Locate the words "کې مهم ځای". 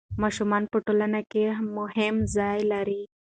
1.31-2.59